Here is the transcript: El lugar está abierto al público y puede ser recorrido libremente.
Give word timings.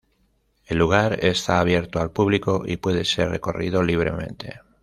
El 0.65 0.79
lugar 0.79 1.23
está 1.23 1.59
abierto 1.59 1.99
al 2.01 2.09
público 2.09 2.63
y 2.65 2.77
puede 2.77 3.05
ser 3.05 3.29
recorrido 3.29 3.83
libremente. 3.83 4.59